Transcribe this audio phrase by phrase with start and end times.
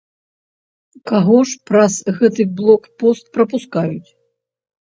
[1.11, 4.11] Каго ж праз гэты блок-пост прапускаюць?